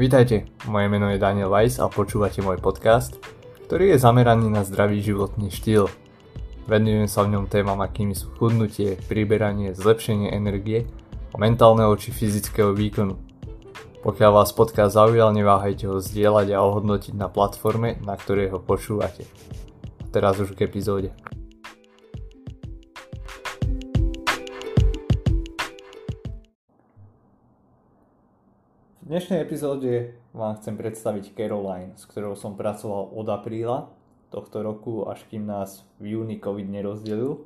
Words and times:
Vítajte, 0.00 0.48
moje 0.64 0.88
meno 0.88 1.12
je 1.12 1.20
Daniel 1.20 1.52
Weiss 1.52 1.76
a 1.76 1.84
počúvate 1.84 2.40
môj 2.40 2.56
podcast, 2.56 3.20
ktorý 3.68 3.92
je 3.92 4.00
zameraný 4.00 4.48
na 4.48 4.64
zdravý 4.64 5.04
životný 5.04 5.52
štýl. 5.52 5.92
Venujem 6.64 7.04
sa 7.04 7.20
v 7.28 7.36
ňom 7.36 7.44
témam, 7.52 7.76
akými 7.84 8.16
sú 8.16 8.32
chudnutie, 8.40 8.96
priberanie, 9.12 9.76
zlepšenie 9.76 10.32
energie 10.32 10.88
a 11.28 11.36
mentálneho 11.36 11.92
či 12.00 12.16
fyzického 12.16 12.72
výkonu. 12.72 13.20
Pokiaľ 14.00 14.40
vás 14.40 14.56
podcast 14.56 14.96
zaujal, 14.96 15.36
neváhajte 15.36 15.84
ho 15.84 16.00
zdieľať 16.00 16.56
a 16.56 16.64
ohodnotiť 16.64 17.12
na 17.20 17.28
platforme, 17.28 18.00
na 18.00 18.16
ktorej 18.16 18.56
ho 18.56 18.58
počúvate. 18.64 19.28
Teraz 20.08 20.40
už 20.40 20.56
k 20.56 20.64
epizóde. 20.64 21.12
V 29.10 29.18
dnešnej 29.18 29.42
epizóde 29.42 30.14
vám 30.30 30.54
chcem 30.62 30.78
predstaviť 30.78 31.34
Caroline, 31.34 31.98
s 31.98 32.06
ktorou 32.06 32.38
som 32.38 32.54
pracoval 32.54 33.10
od 33.10 33.26
apríla 33.26 33.90
tohto 34.30 34.62
roku, 34.62 35.02
až 35.10 35.26
kým 35.26 35.50
nás 35.50 35.82
v 35.98 36.14
júni 36.14 36.38
COVID 36.38 36.70
nerozdelil. 36.70 37.42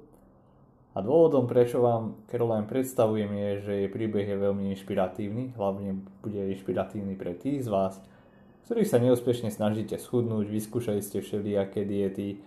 A 0.92 1.00
dôvodom, 1.00 1.48
prečo 1.48 1.80
vám 1.80 2.20
Caroline 2.28 2.69
predstavujem, 2.69 3.32
je, 3.32 3.50
že 3.64 3.72
jej 3.80 3.88
príbeh 3.88 4.28
je 4.28 4.45
veľmi 4.45 4.77
inšpiratívny, 4.77 5.56
hlavne 5.56 6.05
bude 6.20 6.36
inšpiratívny 6.52 7.16
pre 7.16 7.32
tých 7.32 7.64
z 7.64 7.72
vás, 7.72 7.96
ktorí 8.69 8.84
sa 8.84 9.00
neúspešne 9.00 9.48
snažíte 9.48 9.96
schudnúť, 9.96 10.44
vyskúšali 10.44 11.00
ste 11.00 11.24
všelijaké 11.24 11.88
diety 11.88 12.44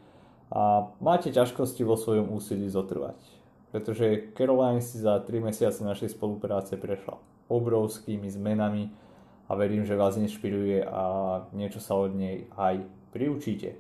a 0.54 0.94
máte 1.02 1.34
ťažkosti 1.34 1.82
vo 1.82 1.98
svojom 1.98 2.30
úsilí 2.38 2.70
zotrvať. 2.70 3.18
Pretože 3.74 4.30
Caroline 4.38 4.86
si 4.86 5.02
za 5.02 5.18
3 5.18 5.42
mesiace 5.42 5.82
našej 5.82 6.14
spolupráce 6.14 6.78
prešla 6.78 7.18
obrovskými 7.50 8.30
zmenami, 8.30 9.07
a 9.48 9.52
verím, 9.56 9.88
že 9.88 9.96
vás 9.96 10.20
inšpiruje 10.20 10.84
a 10.84 11.04
niečo 11.56 11.80
sa 11.80 11.96
od 11.96 12.12
nej 12.12 12.52
aj 12.60 12.84
priučíte. 13.16 13.80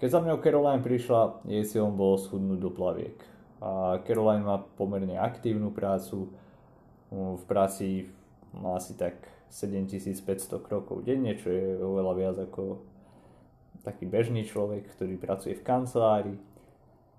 Keď 0.00 0.08
za 0.08 0.20
mňou 0.24 0.40
Caroline 0.40 0.80
prišla, 0.80 1.44
jej 1.44 1.64
cieľom 1.66 1.92
bolo 1.98 2.16
schudnúť 2.16 2.58
do 2.58 2.70
plaviek. 2.72 3.18
A 3.60 4.00
Caroline 4.06 4.46
má 4.46 4.56
pomerne 4.78 5.18
aktívnu 5.18 5.74
prácu, 5.74 6.30
v 7.10 7.42
práci 7.50 8.06
má 8.54 8.78
asi 8.78 8.94
tak 8.94 9.18
7500 9.50 10.60
krokov 10.62 11.02
denne, 11.02 11.34
čo 11.34 11.50
je 11.50 11.76
oveľa 11.80 12.12
viac 12.14 12.36
ako 12.38 12.84
taký 13.82 14.04
bežný 14.06 14.44
človek, 14.44 14.86
ktorý 14.92 15.16
pracuje 15.16 15.56
v 15.56 15.66
kancelárii. 15.66 16.38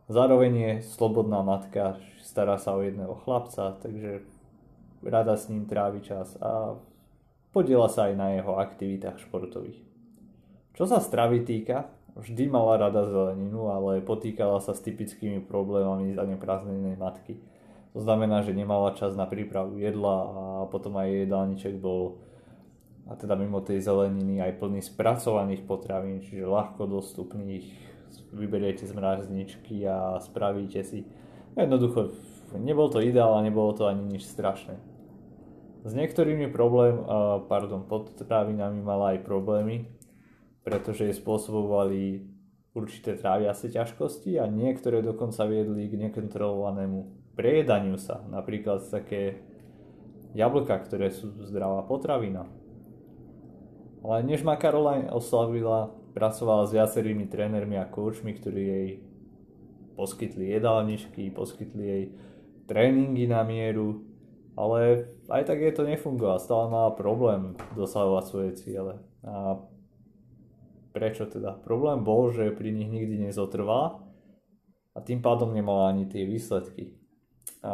Zároveň 0.10 0.54
je 0.54 0.72
slobodná 0.86 1.42
matka, 1.46 2.00
stará 2.22 2.58
sa 2.58 2.74
o 2.74 2.82
jedného 2.82 3.14
chlapca, 3.26 3.78
takže 3.78 4.26
rada 5.04 5.36
s 5.38 5.48
ním 5.48 5.66
trávi 5.66 6.02
čas 6.04 6.36
a 6.42 6.76
podiela 7.56 7.88
sa 7.88 8.12
aj 8.12 8.14
na 8.16 8.28
jeho 8.36 8.60
aktivitách 8.60 9.20
športových. 9.24 9.80
Čo 10.76 10.88
sa 10.88 11.04
stravy 11.04 11.44
týka, 11.44 11.92
vždy 12.16 12.48
mala 12.48 12.80
rada 12.80 13.04
zeleninu, 13.08 13.72
ale 13.72 14.04
potýkala 14.04 14.64
sa 14.64 14.76
s 14.76 14.84
typickými 14.84 15.44
problémami 15.44 16.16
zaneprázdnenej 16.16 16.96
matky. 16.96 17.40
To 17.98 18.00
znamená, 18.00 18.46
že 18.46 18.54
nemala 18.54 18.94
čas 18.94 19.18
na 19.18 19.26
prípravu 19.26 19.82
jedla 19.82 20.18
a 20.30 20.44
potom 20.70 20.96
aj 21.00 21.26
jedálniček 21.26 21.82
bol 21.82 22.22
a 23.10 23.18
teda 23.18 23.34
mimo 23.34 23.58
tej 23.58 23.82
zeleniny 23.82 24.38
aj 24.38 24.62
plný 24.62 24.86
spracovaných 24.86 25.66
potravín, 25.66 26.22
čiže 26.22 26.46
ľahko 26.46 26.86
dostupných, 26.86 27.66
vyberiete 28.30 28.86
z 28.86 28.94
mrazničky 28.94 29.82
a 29.90 30.22
spravíte 30.22 30.86
si. 30.86 31.10
Jednoducho, 31.58 32.14
nebol 32.54 32.94
to 32.94 33.02
ideál 33.02 33.34
a 33.34 33.42
nebolo 33.42 33.74
to 33.74 33.90
ani 33.90 34.06
nič 34.06 34.30
strašné. 34.30 34.78
S 35.80 35.92
niektorými 35.96 36.52
problém, 36.52 37.00
pardon, 37.48 37.88
potravinami 37.88 38.84
mala 38.84 39.16
aj 39.16 39.24
problémy, 39.24 39.88
pretože 40.60 41.08
jej 41.08 41.16
spôsobovali 41.16 42.28
určité 42.76 43.16
tráviace 43.16 43.72
ťažkosti 43.72 44.38
a 44.38 44.46
niektoré 44.46 45.00
dokonca 45.00 45.48
viedli 45.48 45.88
k 45.88 45.98
nekontrolovanému 46.08 47.32
prejedaniu 47.34 47.96
sa. 47.96 48.20
Napríklad 48.28 48.84
také 48.92 49.40
jablka, 50.36 50.84
ktoré 50.84 51.16
sú 51.16 51.32
zdravá 51.48 51.88
potravina. 51.88 52.46
Ale 54.04 54.24
než 54.28 54.44
ma 54.44 54.60
Caroline 54.60 55.12
oslavila, 55.12 55.96
pracovala 56.12 56.68
s 56.68 56.76
viacerými 56.76 57.28
trénermi 57.32 57.80
a 57.80 57.88
koučmi, 57.88 58.36
ktorí 58.36 58.62
jej 58.64 58.90
poskytli 59.96 60.52
jedálničky, 60.56 61.32
poskytli 61.32 61.84
jej 61.84 62.04
tréningy 62.68 63.28
na 63.28 63.44
mieru, 63.48 64.08
ale 64.60 65.08
aj 65.32 65.48
tak 65.48 65.64
je 65.64 65.72
to 65.72 65.88
nefungovalo, 65.88 66.36
stále 66.36 66.68
mala 66.68 66.92
problém 66.92 67.56
dosahovať 67.80 68.24
svoje 68.28 68.52
ciele. 68.60 69.00
A 69.24 69.64
prečo 70.92 71.24
teda? 71.32 71.56
Problém 71.64 72.04
bol, 72.04 72.28
že 72.36 72.52
pri 72.52 72.76
nich 72.76 72.92
nikdy 72.92 73.24
nezotrvala 73.32 74.04
a 74.92 75.00
tým 75.00 75.24
pádom 75.24 75.56
nemala 75.56 75.96
ani 75.96 76.12
tie 76.12 76.28
výsledky. 76.28 77.00
A 77.64 77.72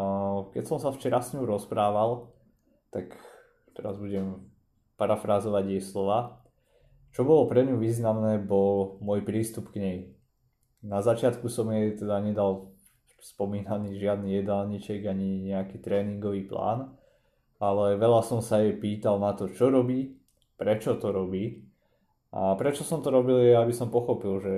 keď 0.53 0.63
som 0.69 0.77
sa 0.77 0.93
včera 0.93 1.25
s 1.25 1.33
ňou 1.33 1.49
rozprával, 1.49 2.29
tak 2.93 3.17
teraz 3.73 3.97
budem 3.97 4.45
parafrázovať 5.01 5.65
jej 5.65 5.81
slova. 5.81 6.45
Čo 7.17 7.25
bolo 7.25 7.49
pre 7.49 7.65
ňu 7.65 7.81
významné, 7.81 8.45
bol 8.45 9.01
môj 9.01 9.25
prístup 9.25 9.73
k 9.73 9.81
nej. 9.81 9.97
Na 10.85 11.01
začiatku 11.01 11.49
som 11.49 11.73
jej 11.73 11.97
teda 11.97 12.21
nedal 12.21 12.74
spomínaný 13.25 13.97
žiadny 13.97 14.37
jedálniček 14.45 15.01
ani 15.09 15.49
nejaký 15.49 15.81
tréningový 15.81 16.45
plán, 16.45 16.93
ale 17.57 17.97
veľa 17.97 18.21
som 18.21 18.45
sa 18.45 18.61
jej 18.61 18.77
pýtal 18.77 19.17
na 19.17 19.33
to, 19.33 19.49
čo 19.49 19.73
robí, 19.73 20.13
prečo 20.61 21.01
to 21.01 21.09
robí 21.09 21.65
a 22.29 22.53
prečo 22.53 22.85
som 22.85 23.01
to 23.01 23.09
robil 23.09 23.41
je, 23.41 23.57
aby 23.57 23.73
som 23.73 23.89
pochopil, 23.89 24.37
že 24.43 24.55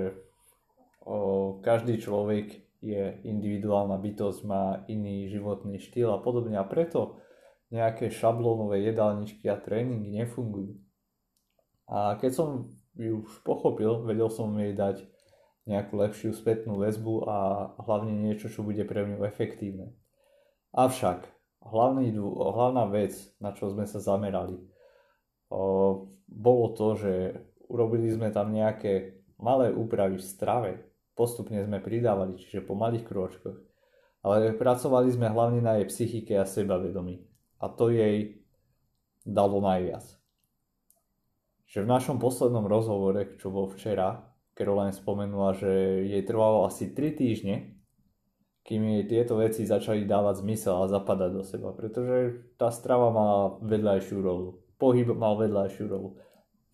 o, 1.06 1.56
každý 1.64 1.96
človek 1.96 2.60
je 2.84 3.24
individuálna 3.24 3.96
bytosť, 3.96 4.40
má 4.44 4.84
iný 4.86 5.32
životný 5.32 5.80
štýl 5.80 6.12
a 6.12 6.20
podobne 6.20 6.60
a 6.60 6.68
preto 6.68 7.18
nejaké 7.72 8.12
šablónové 8.12 8.84
jedálničky 8.84 9.48
a 9.48 9.56
tréningy 9.56 10.12
nefungujú. 10.12 10.76
A 11.88 12.20
keď 12.20 12.30
som 12.36 12.48
ju 12.98 13.24
už 13.24 13.40
pochopil, 13.46 14.04
vedel 14.04 14.28
som 14.28 14.52
jej 14.60 14.76
dať 14.76 15.06
nejakú 15.68 16.00
lepšiu 16.00 16.32
spätnú 16.32 16.80
väzbu 16.80 17.28
a 17.28 17.36
hlavne 17.84 18.16
niečo, 18.16 18.48
čo 18.48 18.64
bude 18.64 18.82
pre 18.88 19.04
mňu 19.04 19.20
efektívne. 19.28 19.92
Avšak 20.72 21.28
hlavný, 21.68 22.16
hlavná 22.16 22.88
vec, 22.88 23.12
na 23.36 23.52
čo 23.52 23.68
sme 23.68 23.84
sa 23.84 24.00
zamerali, 24.00 24.56
bolo 26.28 26.66
to, 26.72 26.96
že 26.96 27.12
urobili 27.68 28.08
sme 28.08 28.32
tam 28.32 28.52
nejaké 28.52 29.20
malé 29.36 29.68
úpravy 29.68 30.16
v 30.16 30.24
strave. 30.24 30.72
Postupne 31.12 31.60
sme 31.64 31.84
pridávali, 31.84 32.40
čiže 32.40 32.64
po 32.64 32.72
malých 32.72 33.04
krôčkoch. 33.04 33.58
Ale 34.24 34.56
pracovali 34.56 35.08
sme 35.12 35.30
hlavne 35.30 35.60
na 35.60 35.78
jej 35.78 35.86
psychike 35.88 36.34
a 36.36 36.48
sebavedomí. 36.48 37.22
A 37.58 37.68
to 37.68 37.90
jej 37.90 38.40
dalo 39.26 39.60
najviac. 39.60 40.04
Že 41.68 41.84
v 41.84 41.90
našom 41.90 42.16
poslednom 42.16 42.64
rozhovore, 42.64 43.36
čo 43.36 43.52
bol 43.52 43.68
včera, 43.68 44.24
Caroline 44.58 44.90
spomenula, 44.90 45.54
že 45.54 45.70
jej 46.02 46.22
trvalo 46.26 46.66
asi 46.66 46.90
3 46.90 47.14
týždne, 47.14 47.78
kým 48.66 48.82
jej 48.82 49.04
tieto 49.06 49.38
veci 49.38 49.62
začali 49.62 50.02
dávať 50.02 50.42
zmysel 50.42 50.74
a 50.82 50.90
zapadať 50.90 51.30
do 51.30 51.46
seba, 51.46 51.70
pretože 51.70 52.42
tá 52.58 52.74
strava 52.74 53.14
mala 53.14 53.62
vedľajšiu 53.62 54.18
rolu, 54.18 54.58
pohyb 54.82 55.14
mal 55.14 55.38
vedľajšiu 55.38 55.84
rolu. 55.86 56.18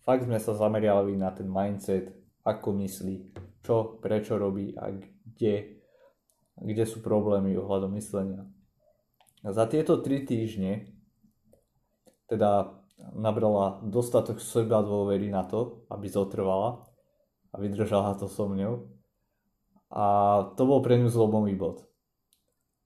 Fakt 0.01 0.25
sme 0.25 0.41
sa 0.41 0.57
zameriavali 0.57 1.13
na 1.13 1.29
ten 1.29 1.45
mindset, 1.45 2.09
ako 2.41 2.73
myslí, 2.81 3.37
čo, 3.61 4.01
prečo 4.01 4.33
robí 4.35 4.73
a 4.73 4.89
kde, 4.89 5.81
kde 6.57 6.83
sú 6.89 7.05
problémy 7.05 7.53
ohľadom 7.53 7.93
myslenia. 8.01 8.49
A 9.45 9.53
za 9.53 9.69
tieto 9.69 10.01
3 10.01 10.25
týždne 10.25 10.89
teda 12.25 12.81
nabrala 13.13 13.77
dostatok 13.85 14.41
seba 14.41 14.81
dôvery 14.81 15.29
na 15.29 15.45
to, 15.45 15.85
aby 15.93 16.09
zotrvala 16.09 16.81
a 17.55 17.63
vydržala 17.63 18.19
to 18.19 18.27
so 18.27 18.51
mňou. 18.51 18.91
A 19.95 20.05
to 20.59 20.67
bol 20.67 20.83
pre 20.83 20.99
ňu 20.99 21.07
zlomový 21.07 21.55
bod. 21.55 21.87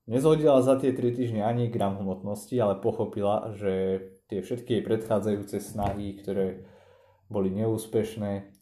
Nezhodila 0.06 0.62
za 0.62 0.78
tie 0.78 0.94
3 0.94 1.10
týždne 1.10 1.42
ani 1.42 1.66
gram 1.66 1.98
hmotnosti, 1.98 2.54
ale 2.54 2.78
pochopila, 2.78 3.50
že 3.58 3.98
tie 4.30 4.46
všetky 4.46 4.78
jej 4.78 4.82
predchádzajúce 4.86 5.58
snahy, 5.58 6.14
ktoré 6.22 6.70
boli 7.26 7.50
neúspešné, 7.50 8.54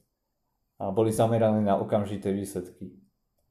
a 0.78 0.94
boli 0.94 1.10
zamerané 1.10 1.58
na 1.58 1.74
okamžité 1.74 2.30
výsledky, 2.30 2.94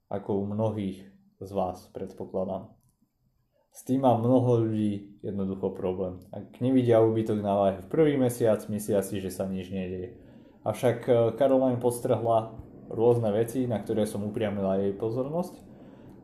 ako 0.07 0.39
u 0.39 0.43
mnohých 0.47 1.03
z 1.43 1.51
vás 1.51 1.91
predpokladám. 1.91 2.71
S 3.75 3.85
tým 3.85 4.01
má 4.01 4.17
mnoho 4.17 4.65
ľudí 4.65 5.21
jednoducho 5.21 5.75
problém. 5.75 6.17
Ak 6.33 6.57
nevidia 6.63 7.03
úbytok 7.03 7.37
na 7.43 7.53
váhe 7.53 7.77
v 7.83 7.91
prvý 7.91 8.13
mesiac, 8.17 8.63
myslia 8.71 9.05
si, 9.05 9.21
že 9.21 9.29
sa 9.29 9.45
nič 9.45 9.69
nedieje. 9.69 10.17
Avšak 10.67 10.97
e, 11.07 11.11
Caroline 11.39 11.79
postrhla 11.79 12.51
rôzne 12.91 13.31
veci, 13.31 13.63
na 13.71 13.79
ktoré 13.79 14.03
som 14.03 14.27
upriamila 14.27 14.83
jej 14.83 14.91
pozornosť. 14.91 15.55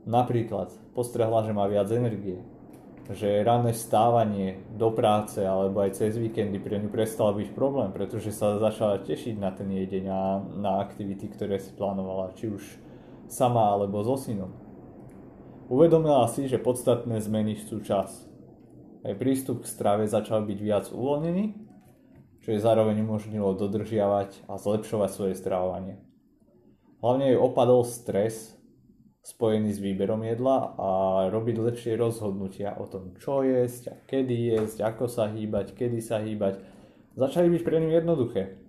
Napríklad 0.03 0.75
postrehla, 0.91 1.47
že 1.47 1.55
má 1.55 1.63
viac 1.71 1.87
energie. 1.95 2.43
že 3.03 3.43
ranné 3.43 3.75
stávanie 3.75 4.63
do 4.79 4.87
práce 4.87 5.43
alebo 5.43 5.83
aj 5.83 5.99
cez 5.99 6.15
víkendy 6.15 6.55
pre 6.55 6.79
ňu 6.79 6.87
prestalo 6.87 7.35
byť 7.35 7.51
problém, 7.51 7.91
pretože 7.91 8.31
sa 8.31 8.55
začala 8.59 9.03
tešiť 9.03 9.35
na 9.35 9.51
ten 9.51 9.67
jej 9.67 9.83
deň 9.83 10.05
a 10.07 10.39
na 10.59 10.71
aktivity, 10.79 11.27
ktoré 11.27 11.59
si 11.59 11.75
plánovala, 11.75 12.31
či 12.39 12.47
už 12.47 12.63
sama 13.27 13.75
alebo 13.75 13.99
so 14.07 14.15
synom. 14.15 14.55
Uvedomila 15.67 16.27
si, 16.31 16.47
že 16.47 16.63
podstatné 16.63 17.19
zmeny 17.19 17.59
sú 17.59 17.83
čas. 17.83 18.23
Aj 19.03 19.11
prístup 19.19 19.63
k 19.63 19.71
strave 19.71 20.07
začal 20.07 20.47
byť 20.47 20.59
viac 20.63 20.85
uvoľnený, 20.87 21.62
čo 22.43 22.51
jej 22.51 22.59
zároveň 22.59 22.99
umožnilo 23.07 23.55
dodržiavať 23.55 24.51
a 24.51 24.59
zlepšovať 24.59 25.09
svoje 25.09 25.33
stravovanie. 25.39 26.03
Hlavne 26.99 27.31
jej 27.31 27.39
opadol 27.39 27.87
stres 27.87 28.59
spojený 29.23 29.71
s 29.71 29.79
výberom 29.79 30.19
jedla 30.27 30.75
a 30.75 30.89
robiť 31.31 31.55
lepšie 31.55 31.95
rozhodnutia 31.95 32.75
o 32.75 32.83
tom, 32.83 33.15
čo 33.15 33.39
jesť 33.47 33.83
a 33.91 33.95
kedy 34.03 34.59
jesť, 34.59 34.83
ako 34.83 35.07
sa 35.07 35.31
hýbať, 35.31 35.71
kedy 35.71 36.03
sa 36.03 36.19
hýbať. 36.19 36.59
Začali 37.15 37.47
byť 37.47 37.61
pre 37.63 37.79
ňu 37.79 37.89
jednoduché. 37.95 38.59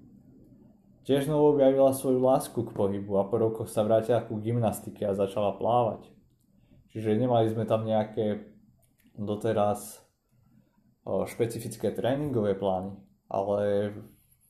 Tiež 1.04 1.26
znovu 1.28 1.58
objavila 1.58 1.90
svoju 1.90 2.22
lásku 2.22 2.56
k 2.64 2.70
pohybu 2.70 3.18
a 3.20 3.28
po 3.28 3.36
rokoch 3.36 3.68
sa 3.68 3.82
vrátila 3.84 4.22
ku 4.24 4.38
gymnastike 4.38 5.04
a 5.04 5.18
začala 5.18 5.52
plávať. 5.58 6.08
Čiže 6.94 7.18
nemali 7.18 7.50
sme 7.50 7.66
tam 7.66 7.82
nejaké 7.82 8.46
doteraz 9.18 10.00
špecifické 11.04 11.92
tréningové 11.92 12.56
plány, 12.56 12.96
ale 13.28 13.92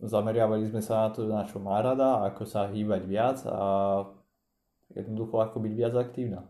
zameriavali 0.03 0.69
sme 0.69 0.82
sa 0.82 1.06
na 1.06 1.09
to, 1.15 1.26
na 1.26 1.44
čo 1.47 1.62
má 1.62 1.81
rada, 1.81 2.26
ako 2.26 2.44
sa 2.44 2.69
hýbať 2.69 3.03
viac 3.06 3.38
a 3.47 3.61
jednoducho 4.93 5.41
ako 5.41 5.62
byť 5.62 5.73
viac 5.73 5.94
aktívna. 5.97 6.41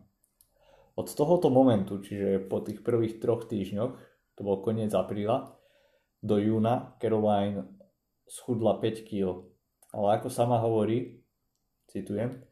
Od 0.94 1.10
tohoto 1.10 1.50
momentu, 1.50 1.98
čiže 1.98 2.46
po 2.46 2.62
tých 2.62 2.82
prvých 2.86 3.18
troch 3.18 3.50
týždňoch, 3.50 3.92
to 4.34 4.40
bol 4.42 4.62
koniec 4.62 4.94
apríla, 4.94 5.54
do 6.24 6.40
júna 6.40 6.96
Caroline 7.02 7.68
schudla 8.24 8.80
5 8.80 9.04
kg. 9.04 9.44
Ale 9.94 10.18
ako 10.18 10.32
sama 10.32 10.58
hovorí, 10.58 11.22
citujem, 11.86 12.42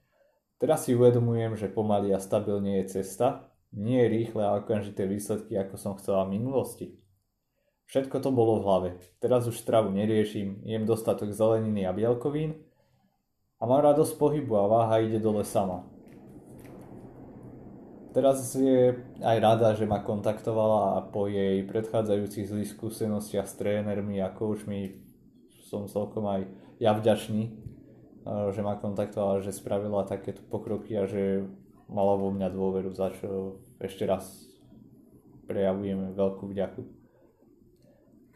teraz 0.60 0.86
si 0.86 0.94
uvedomujem, 0.94 1.56
že 1.56 1.72
pomaly 1.72 2.12
a 2.14 2.22
stabilne 2.22 2.78
je 2.82 3.00
cesta, 3.00 3.50
nie 3.72 3.98
je 4.04 4.12
rýchle 4.12 4.44
a 4.44 4.60
okamžité 4.60 5.08
výsledky, 5.08 5.56
ako 5.56 5.74
som 5.80 5.96
chcela 5.96 6.28
v 6.28 6.36
minulosti. 6.38 7.01
Všetko 7.92 8.24
to 8.24 8.32
bolo 8.32 8.56
v 8.56 8.64
hlave. 8.64 8.88
Teraz 9.20 9.44
už 9.44 9.60
stravu 9.60 9.92
neriešim, 9.92 10.64
jem 10.64 10.88
dostatok 10.88 11.28
zeleniny 11.36 11.84
a 11.84 11.92
bielkovín 11.92 12.56
a 13.60 13.68
mám 13.68 13.84
radosť 13.84 14.16
pohybu 14.16 14.56
a 14.56 14.64
váha 14.64 15.04
ide 15.04 15.20
dole 15.20 15.44
sama. 15.44 15.84
Teraz 18.16 18.48
je 18.56 18.96
aj 19.20 19.36
rada, 19.44 19.76
že 19.76 19.84
ma 19.84 20.00
kontaktovala 20.00 20.96
a 20.96 21.04
po 21.04 21.28
jej 21.28 21.60
predchádzajúcich 21.68 22.48
zlých 22.48 22.72
skúsenostiach 22.72 23.44
s 23.44 23.60
trénermi 23.60 24.24
a 24.24 24.32
coachmi 24.32 25.04
som 25.68 25.84
celkom 25.84 26.24
aj 26.32 26.48
ja 26.80 26.96
vďačný, 26.96 27.52
že 28.56 28.60
ma 28.64 28.80
kontaktovala, 28.80 29.44
že 29.44 29.52
spravila 29.52 30.08
takéto 30.08 30.40
pokroky 30.48 30.96
a 30.96 31.04
že 31.04 31.44
mala 31.92 32.16
vo 32.16 32.32
mňa 32.32 32.48
dôveru, 32.48 32.88
za 32.96 33.12
čo 33.20 33.60
ešte 33.84 34.08
raz 34.08 34.48
prejavujeme 35.44 36.16
veľkú 36.16 36.48
vďaku. 36.48 37.01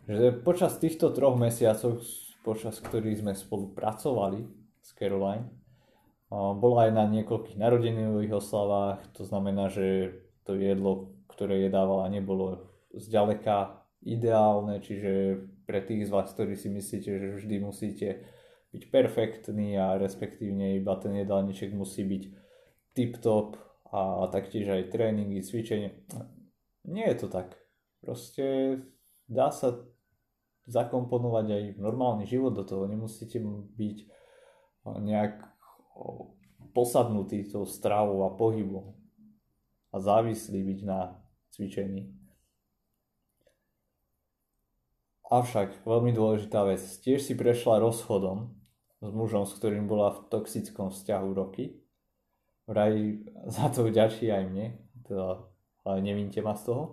Že 0.07 0.47
počas 0.47 0.79
týchto 0.79 1.11
troch 1.11 1.35
mesiacov, 1.35 1.99
počas 2.47 2.79
ktorých 2.79 3.27
sme 3.27 3.33
spolu 3.35 3.75
pracovali, 3.75 4.47
z 4.87 4.91
Caroline. 4.95 5.51
Bola 6.31 6.87
aj 6.87 6.93
na 6.95 7.05
niekoľkých 7.11 7.59
narodeninových 7.59 8.39
oslavách, 8.39 9.03
to 9.19 9.27
znamená, 9.27 9.67
že 9.67 10.15
to 10.47 10.55
jedlo, 10.55 11.11
ktoré 11.27 11.67
jedávala, 11.67 12.07
nebolo 12.07 12.71
zďaleka 12.95 13.83
ideálne, 14.07 14.79
čiže 14.79 15.43
pre 15.67 15.83
tých 15.83 16.07
z 16.07 16.15
vás, 16.15 16.31
ktorí 16.31 16.55
si 16.55 16.71
myslíte, 16.71 17.11
že 17.19 17.29
vždy 17.35 17.57
musíte 17.59 18.31
byť 18.71 18.83
perfektní 18.95 19.75
a 19.75 19.99
respektívne 19.99 20.79
iba 20.79 20.95
ten 21.03 21.19
jedálniček 21.19 21.75
musí 21.75 22.07
byť 22.07 22.23
tip-top 22.95 23.59
a 23.91 24.31
taktiež 24.31 24.71
aj 24.71 24.95
tréningy, 24.95 25.43
cvičenie. 25.43 25.99
Nie 26.87 27.11
je 27.11 27.17
to 27.23 27.27
tak. 27.27 27.59
Proste 27.99 28.79
dá 29.27 29.51
sa 29.51 29.83
zakomponovať 30.67 31.47
aj 31.47 31.65
normálny 31.79 32.27
život 32.27 32.55
do 32.55 32.67
toho. 32.67 32.91
Nemusíte 32.91 33.39
byť 33.79 33.97
nejak 34.87 35.43
posadnutý 36.75 37.47
tou 37.47 37.65
stravou 37.65 38.27
a 38.27 38.35
pohybom 38.35 38.95
a 39.95 39.97
závislý 39.97 40.61
byť 40.61 40.81
na 40.85 41.17
cvičení. 41.55 42.13
Avšak 45.27 45.83
veľmi 45.83 46.15
dôležitá 46.15 46.63
vec, 46.63 46.79
tiež 47.03 47.19
si 47.19 47.35
prešla 47.35 47.83
rozchodom 47.83 48.55
s 49.03 49.11
mužom, 49.11 49.43
s 49.43 49.59
ktorým 49.59 49.91
bola 49.91 50.15
v 50.15 50.31
toxickom 50.31 50.95
vzťahu 50.95 51.29
roky. 51.35 51.83
Vraj 52.71 53.27
za 53.51 53.67
to 53.75 53.91
vďačí 53.91 54.31
aj 54.31 54.45
mne, 54.47 54.67
teda, 55.03 55.43
ale 55.83 55.97
nevínte 56.03 56.39
ma 56.47 56.55
z 56.55 56.71
toho. 56.71 56.85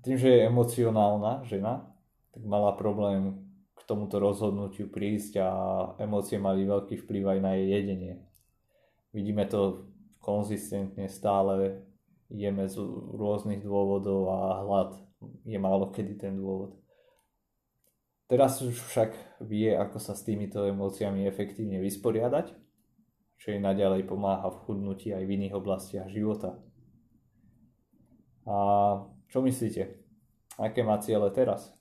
Tým, 0.00 0.16
že 0.16 0.28
je 0.30 0.46
emocionálna 0.46 1.44
žena, 1.44 1.97
tak 2.32 2.42
mala 2.44 2.76
problém 2.76 3.48
tomuto 3.88 4.20
rozhodnutiu 4.20 4.92
prísť 4.92 5.40
a 5.40 5.50
emócie 5.96 6.36
mali 6.36 6.68
veľký 6.68 7.08
vplyv 7.08 7.24
aj 7.24 7.38
na 7.40 7.56
jej 7.56 7.68
jedenie. 7.72 8.14
Vidíme 9.16 9.48
to 9.48 9.88
konzistentne 10.20 11.08
stále, 11.08 11.88
jeme 12.28 12.68
z 12.68 12.76
rôznych 13.16 13.64
dôvodov 13.64 14.28
a 14.28 14.60
hlad 14.60 14.92
je 15.48 15.56
málo 15.56 15.88
kedy 15.88 16.20
ten 16.20 16.36
dôvod. 16.36 16.76
Teraz 18.28 18.60
už 18.60 18.76
však 18.76 19.40
vie, 19.48 19.72
ako 19.72 19.96
sa 19.96 20.12
s 20.12 20.20
týmito 20.20 20.60
emóciami 20.68 21.24
efektívne 21.24 21.80
vysporiadať, 21.80 22.52
čo 23.40 23.46
jej 23.56 23.56
naďalej 23.56 24.04
pomáha 24.04 24.52
v 24.52 24.60
chudnutí 24.68 25.16
aj 25.16 25.24
v 25.24 25.32
iných 25.32 25.56
oblastiach 25.56 26.12
života. 26.12 26.60
A 28.44 28.56
čo 29.32 29.40
myslíte? 29.40 29.96
Aké 30.60 30.84
má 30.84 31.00
ciele 31.00 31.32
teraz? 31.32 31.77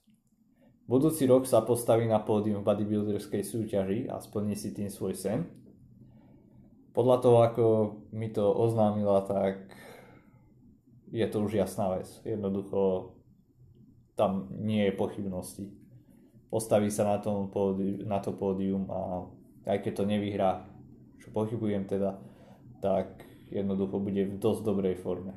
Budúci 0.87 1.27
rok 1.27 1.43
sa 1.43 1.67
postaví 1.67 2.07
na 2.07 2.23
pódium 2.23 2.63
v 2.63 2.71
bodybuilderskej 2.71 3.43
súťaži 3.43 3.99
a 4.07 4.23
splní 4.23 4.55
si 4.55 4.71
tým 4.71 4.87
svoj 4.87 5.19
sen. 5.19 5.43
Podľa 6.95 7.17
toho, 7.19 7.37
ako 7.43 7.65
mi 8.15 8.31
to 8.31 8.47
oznámila, 8.47 9.19
tak 9.27 9.67
je 11.11 11.27
to 11.27 11.43
už 11.43 11.59
jasná 11.59 11.91
vec. 11.91 12.07
Jednoducho 12.23 13.11
tam 14.15 14.47
nie 14.49 14.87
je 14.87 14.95
pochybnosti. 14.95 15.75
Postaví 16.47 16.87
sa 16.87 17.03
na, 17.03 17.19
tom 17.19 17.51
pódium, 17.51 18.07
na 18.07 18.23
to 18.23 18.31
pódium 18.31 18.87
a 18.87 19.27
aj 19.67 19.83
keď 19.83 19.91
to 19.91 20.03
nevyhrá, 20.07 20.71
čo 21.19 21.35
pochybujem 21.35 21.83
teda, 21.83 22.15
tak 22.79 23.27
jednoducho 23.51 23.99
bude 23.99 24.23
v 24.23 24.39
dosť 24.39 24.63
dobrej 24.63 24.95
forme. 25.03 25.35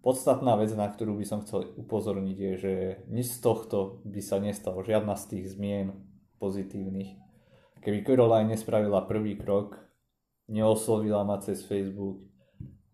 Podstatná 0.00 0.56
vec, 0.56 0.72
na 0.72 0.88
ktorú 0.88 1.20
by 1.20 1.24
som 1.28 1.44
chcel 1.44 1.76
upozorniť, 1.76 2.36
je, 2.40 2.52
že 2.56 2.72
nič 3.12 3.36
z 3.36 3.38
tohto 3.44 4.00
by 4.08 4.20
sa 4.24 4.40
nestalo, 4.40 4.80
žiadna 4.80 5.12
z 5.12 5.24
tých 5.36 5.44
zmien 5.52 5.92
pozitívnych. 6.40 7.20
Keby 7.84 8.04
Caroline 8.04 8.56
nespravila 8.56 9.04
prvý 9.04 9.36
krok, 9.36 9.76
neoslovila 10.48 11.20
ma 11.24 11.36
cez 11.44 11.60
Facebook, 11.68 12.24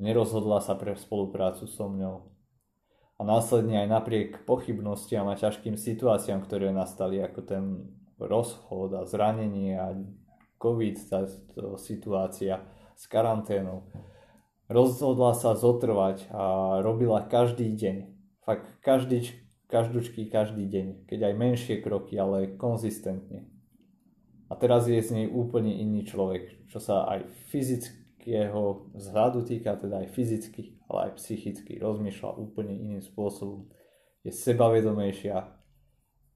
nerozhodla 0.02 0.58
sa 0.58 0.75
pre 0.75 0.98
spoluprácu 0.98 1.70
so 1.70 1.86
mňou 1.86 2.36
a 3.16 3.20
následne 3.25 3.80
aj 3.80 3.88
napriek 3.88 4.30
pochybnostiam 4.44 5.25
a 5.32 5.38
ťažkým 5.40 5.80
situáciám, 5.80 6.44
ktoré 6.44 6.68
nastali, 6.68 7.22
ako 7.25 7.40
ten 7.46 7.64
rozchod 8.20 8.92
a 8.92 9.08
zranenie 9.08 9.72
a 9.76 9.96
COVID, 10.60 10.96
tá 11.08 11.25
situácia 11.80 12.60
s 12.96 13.04
karanténou, 13.08 13.88
rozhodla 14.66 15.35
sa 15.35 15.54
zotrvať 15.54 16.30
a 16.30 16.42
robila 16.82 17.23
každý 17.26 17.70
deň. 17.75 17.96
Fakt 18.42 18.66
každý, 18.82 19.35
každúčky 19.66 20.30
každý 20.30 20.66
deň. 20.66 21.06
Keď 21.11 21.18
aj 21.23 21.35
menšie 21.35 21.75
kroky, 21.82 22.18
ale 22.18 22.54
konzistentne. 22.54 23.50
A 24.46 24.54
teraz 24.54 24.87
je 24.87 25.02
z 25.02 25.11
nej 25.11 25.26
úplne 25.26 25.75
iný 25.75 26.06
človek, 26.06 26.70
čo 26.70 26.78
sa 26.78 27.02
aj 27.11 27.26
fyzického 27.50 28.94
vzhľadu 28.94 29.42
týka, 29.42 29.75
teda 29.75 30.06
aj 30.06 30.14
fyzicky, 30.14 30.78
ale 30.87 31.11
aj 31.11 31.18
psychicky. 31.18 31.82
Rozmýšľa 31.82 32.38
úplne 32.38 32.70
iným 32.70 33.02
spôsobom. 33.02 33.66
Je 34.23 34.30
sebavedomejšia, 34.30 35.50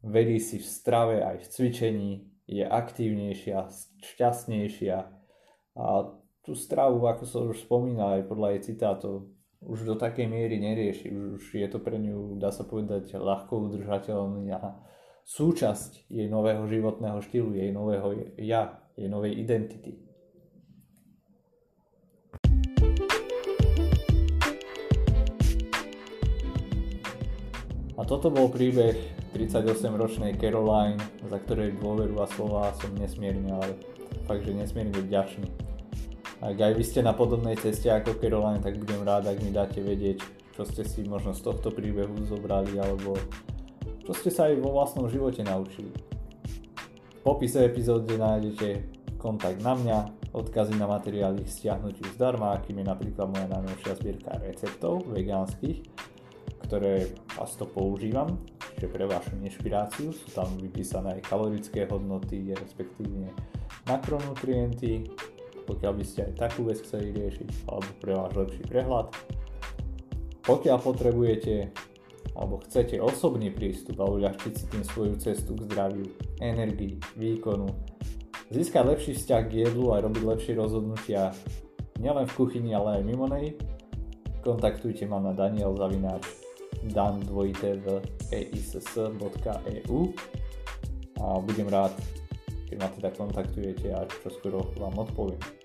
verí 0.02 0.42
si 0.42 0.58
v 0.58 0.66
strave 0.66 1.16
aj 1.22 1.42
v 1.42 1.46
cvičení, 1.46 2.12
je 2.50 2.66
aktívnejšia, 2.66 3.70
šťastnejšia 4.02 4.98
a 5.78 5.86
tú 6.50 6.58
stravu, 6.58 7.06
ako 7.06 7.22
som 7.30 7.46
už 7.46 7.62
spomínal 7.62 8.18
aj 8.18 8.26
podľa 8.26 8.58
jej 8.58 8.74
citátov, 8.74 9.30
už 9.62 9.86
do 9.86 9.94
takej 9.94 10.26
miery 10.26 10.58
nerieši. 10.58 11.06
Už 11.38 11.54
je 11.54 11.68
to 11.70 11.78
pre 11.78 11.94
ňu, 11.94 12.42
dá 12.42 12.50
sa 12.50 12.66
povedať, 12.66 13.14
ľahko 13.14 13.70
udržateľná 13.70 14.82
súčasť 15.22 16.10
jej 16.10 16.26
nového 16.26 16.66
životného 16.66 17.22
štýlu, 17.22 17.54
jej 17.54 17.70
nového 17.70 18.34
ja, 18.42 18.82
jej 18.98 19.06
novej 19.06 19.38
identity. 19.38 20.02
A 27.94 28.02
toto 28.02 28.26
bol 28.34 28.50
príbeh 28.50 28.98
38-ročnej 29.38 30.34
Caroline, 30.34 30.98
za 31.30 31.38
ktorej 31.46 31.78
dôveru 31.78 32.18
a 32.18 32.26
slova 32.26 32.74
som 32.74 32.90
nesmierne, 32.98 33.54
ale 33.54 33.78
fakt, 34.26 34.42
že 34.42 34.50
nesmierne 34.50 34.98
vďačný. 34.98 35.69
Ak 36.40 36.56
aj 36.56 36.72
vy 36.72 36.84
ste 36.84 37.04
na 37.04 37.12
podobnej 37.12 37.52
ceste 37.60 37.92
ako 37.92 38.16
Caroline, 38.16 38.64
tak 38.64 38.80
budem 38.80 39.04
rád, 39.04 39.28
ak 39.28 39.44
mi 39.44 39.52
dáte 39.52 39.84
vedieť, 39.84 40.24
čo 40.56 40.64
ste 40.64 40.88
si 40.88 41.04
možno 41.04 41.36
z 41.36 41.44
tohto 41.44 41.68
príbehu 41.68 42.16
zobrali, 42.24 42.80
alebo 42.80 43.12
čo 44.08 44.12
ste 44.16 44.32
sa 44.32 44.48
aj 44.48 44.56
vo 44.56 44.72
vlastnom 44.72 45.04
živote 45.12 45.44
naučili. 45.44 45.92
V 47.20 47.20
popise 47.20 47.60
epizódy 47.60 48.16
nájdete 48.16 48.68
kontakt 49.20 49.60
na 49.60 49.76
mňa, 49.76 49.98
odkazy 50.32 50.80
na 50.80 50.88
materiály 50.88 51.44
k 51.44 51.52
stiahnutiu 51.52 52.08
zdarma, 52.16 52.56
akým 52.56 52.80
je 52.80 52.86
napríklad 52.88 53.28
moja 53.28 53.44
najnovšia 53.44 54.00
zbierka 54.00 54.40
receptov 54.40 55.04
vegánskych, 55.12 55.84
ktoré 56.64 57.12
často 57.36 57.68
používam, 57.68 58.40
čiže 58.80 58.88
pre 58.88 59.04
vašu 59.04 59.36
inšpiráciu 59.44 60.16
sú 60.16 60.32
tam 60.32 60.48
vypísané 60.56 61.20
aj 61.20 61.28
kalorické 61.28 61.84
hodnoty, 61.84 62.56
respektíve 62.56 63.28
makronutrienty, 63.84 65.04
pokiaľ 65.70 65.92
by 65.94 66.04
ste 66.04 66.26
aj 66.26 66.50
takú 66.50 66.66
vec 66.66 66.82
chceli 66.82 67.14
riešiť, 67.14 67.70
alebo 67.70 67.90
pre 68.02 68.12
váš 68.18 68.32
lepší 68.34 68.62
prehľad. 68.66 69.06
Pokiaľ 70.42 70.76
potrebujete 70.82 71.70
alebo 72.34 72.62
chcete 72.62 72.96
osobný 73.02 73.50
prístup 73.50 74.00
a 74.00 74.06
uľahčiť 74.06 74.52
si 74.54 74.64
tým 74.70 74.84
svoju 74.86 75.14
cestu 75.18 75.52
k 75.58 75.66
zdraviu, 75.66 76.06
energii, 76.38 76.96
výkonu, 77.18 77.68
získať 78.48 78.84
lepší 78.86 79.12
vzťah 79.18 79.42
k 79.46 79.52
jedlu 79.66 79.92
a 79.94 80.02
robiť 80.02 80.22
lepšie 80.24 80.52
rozhodnutia 80.56 81.34
nielen 81.98 82.26
v 82.26 82.36
kuchyni, 82.36 82.72
ale 82.72 83.00
aj 83.00 83.02
mimo 83.04 83.26
nej, 83.28 83.54
kontaktujte 84.40 85.04
ma 85.04 85.20
na 85.20 85.36
Daniel 85.36 85.76
Zavináč 85.76 86.24
dan 86.94 87.20
v 87.28 87.52
eiss.eu 88.32 90.00
a 91.20 91.26
budem 91.44 91.68
rád, 91.68 91.92
keď 92.72 92.76
ma 92.80 92.88
teda 92.88 93.10
kontaktujete 93.12 93.92
a 93.92 94.08
čo 94.08 94.32
skoro 94.32 94.64
vám 94.80 94.96
odpoviem. 94.96 95.59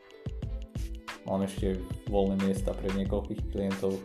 Mám 1.25 1.46
ešte 1.50 1.82
voľné 2.10 2.38
miesta 2.46 2.70
pre 2.74 2.94
niekoľkých 2.94 3.41
klientov. 3.50 3.98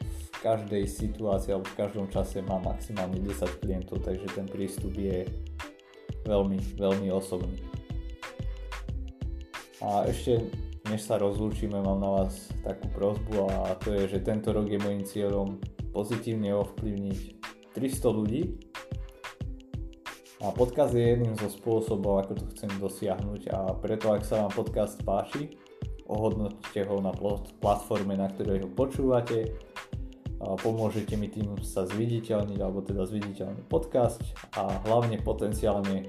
V 0.00 0.28
každej 0.40 0.88
situácii 0.88 1.52
alebo 1.52 1.68
v 1.68 1.78
každom 1.80 2.06
čase 2.08 2.40
mám 2.44 2.64
maximálne 2.64 3.20
10 3.20 3.60
klientov, 3.60 4.00
takže 4.04 4.28
ten 4.32 4.48
prístup 4.48 4.96
je 4.96 5.28
veľmi, 6.24 6.58
veľmi 6.80 7.08
osobný. 7.12 7.60
A 9.84 10.08
ešte 10.08 10.40
než 10.86 11.02
sa 11.02 11.18
rozlúčime, 11.18 11.82
mám 11.82 11.98
na 11.98 12.10
vás 12.22 12.48
takú 12.62 12.86
prozbu 12.94 13.50
a 13.50 13.74
to 13.82 13.90
je, 13.92 14.16
že 14.16 14.24
tento 14.24 14.54
rok 14.54 14.70
je 14.70 14.78
môjim 14.78 15.02
cieľom 15.02 15.58
pozitívne 15.90 16.54
ovplyvniť 16.54 17.18
300 17.74 18.18
ľudí 18.18 18.42
a 20.44 20.52
podcast 20.54 20.94
je 20.94 21.02
jedným 21.02 21.34
zo 21.34 21.50
spôsobov, 21.50 22.22
ako 22.22 22.32
to 22.38 22.44
chcem 22.54 22.70
dosiahnuť 22.78 23.42
a 23.50 23.58
preto 23.74 24.14
ak 24.14 24.22
sa 24.22 24.46
vám 24.46 24.52
podcast 24.54 25.00
páči, 25.02 25.58
ohodnoťte 26.06 26.86
ho 26.86 27.02
na 27.02 27.12
platforme, 27.60 28.14
na 28.14 28.30
ktorej 28.30 28.64
ho 28.64 28.70
počúvate. 28.70 29.54
Pomôžete 30.36 31.16
mi 31.16 31.32
tým 31.32 31.56
sa 31.64 31.88
zviditeľniť, 31.88 32.58
alebo 32.60 32.84
teda 32.84 33.08
zviditeľniť 33.08 33.64
podcast 33.66 34.20
a 34.54 34.68
hlavne 34.84 35.18
potenciálne 35.24 36.06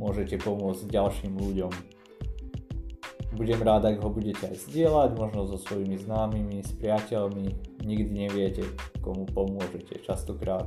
môžete 0.00 0.40
pomôcť 0.40 0.88
ďalším 0.88 1.36
ľuďom. 1.36 1.72
Budem 3.36 3.60
rád, 3.62 3.86
ak 3.86 4.02
ho 4.02 4.10
budete 4.10 4.48
aj 4.48 4.66
zdieľať, 4.66 5.14
možno 5.14 5.46
so 5.46 5.54
svojimi 5.60 6.00
známymi, 6.02 6.66
s 6.66 6.74
priateľmi. 6.74 7.78
Nikdy 7.86 8.12
neviete, 8.26 8.64
komu 9.04 9.28
pomôžete. 9.30 10.02
Častokrát 10.02 10.66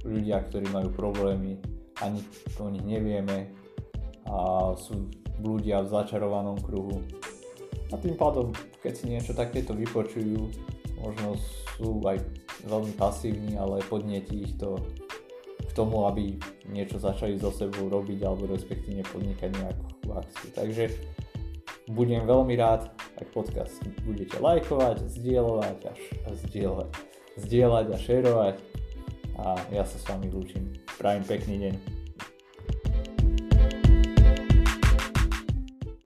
ľudia, 0.00 0.40
ktorí 0.48 0.64
majú 0.72 0.88
problémy, 0.96 1.60
ani 2.00 2.24
o 2.56 2.72
nich 2.72 2.86
nevieme 2.86 3.52
a 4.24 4.72
sú 4.80 5.12
blúdia 5.40 5.80
v 5.80 5.90
začarovanom 5.90 6.60
kruhu. 6.60 7.00
A 7.90 7.98
tým 7.98 8.14
pádom, 8.14 8.54
keď 8.84 8.92
si 8.94 9.04
niečo 9.10 9.32
takéto 9.34 9.74
vypočujú, 9.74 10.52
možno 11.00 11.34
sú 11.74 11.98
aj 12.06 12.22
veľmi 12.68 12.92
pasívni, 12.94 13.56
ale 13.56 13.82
podnieti 13.88 14.46
ich 14.46 14.54
to 14.60 14.78
k 15.64 15.70
tomu, 15.72 16.06
aby 16.06 16.36
niečo 16.68 17.00
začali 17.00 17.40
so 17.40 17.50
sebou 17.50 17.88
robiť 17.88 18.20
alebo 18.22 18.46
respektíve 18.50 19.02
podnikať 19.10 19.50
nejakú 19.54 20.12
akciu. 20.12 20.48
Takže 20.54 20.84
budem 21.90 22.26
veľmi 22.26 22.54
rád, 22.54 22.90
ak 23.18 23.26
podcast 23.34 23.80
budete 24.06 24.38
lajkovať, 24.38 25.08
zdieľovať 25.10 25.78
a, 25.88 25.92
a 26.26 26.28
zdieľať, 26.46 26.90
zdieľať 27.40 27.86
a 27.90 27.96
šerovať 27.98 28.56
a 29.40 29.46
ja 29.72 29.84
sa 29.88 29.96
s 29.96 30.04
vami 30.04 30.28
lúčim. 30.28 30.74
Prajem 31.00 31.24
pekný 31.24 31.56
deň. 31.58 31.99